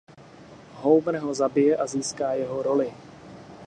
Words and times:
Homer 0.79 1.17
ho 1.17 1.33
zabije 1.33 1.75
a 1.77 1.87
získá 1.87 2.31
jeho 2.33 2.63
roli. 2.63 2.93